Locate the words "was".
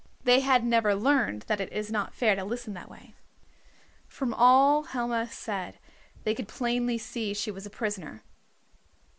7.51-7.67